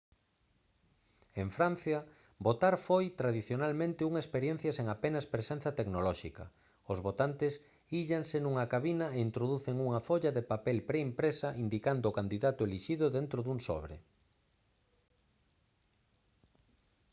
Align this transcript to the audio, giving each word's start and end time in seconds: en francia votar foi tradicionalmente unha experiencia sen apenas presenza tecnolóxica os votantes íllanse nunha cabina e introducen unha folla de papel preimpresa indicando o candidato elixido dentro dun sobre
en 1.41 1.49
francia 1.57 1.99
votar 2.47 2.75
foi 2.87 3.05
tradicionalmente 3.21 4.07
unha 4.09 4.23
experiencia 4.25 4.71
sen 4.77 4.87
apenas 4.89 5.29
presenza 5.33 5.69
tecnolóxica 5.79 6.45
os 6.91 6.99
votantes 7.07 7.53
íllanse 7.99 8.37
nunha 8.41 8.69
cabina 8.73 9.07
e 9.15 9.23
introducen 9.27 9.75
unha 9.87 9.99
folla 10.07 10.29
de 10.37 10.43
papel 10.51 10.77
preimpresa 10.89 11.49
indicando 11.65 12.05
o 12.07 12.15
candidato 12.19 12.61
elixido 12.67 13.05
dentro 13.17 13.39
dun 13.45 13.59
sobre 13.67 13.95